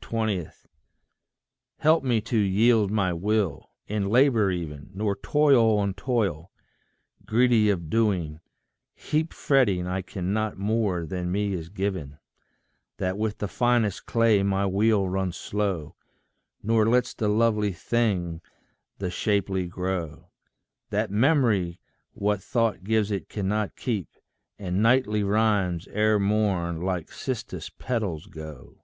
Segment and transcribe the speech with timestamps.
[0.00, 0.48] 20.
[1.80, 6.50] Help me to yield my will, in labour even, Nor toil on toil,
[7.26, 8.40] greedy of doing,
[8.94, 12.18] heap Fretting I cannot more than me is given;
[12.96, 15.94] That with the finest clay my wheel runs slow,
[16.62, 18.40] Nor lets the lovely thing
[18.96, 20.30] the shapely grow;
[20.88, 21.78] That memory
[22.14, 24.08] what thought gives it cannot keep,
[24.58, 28.80] And nightly rimes ere morn like cistus petals go.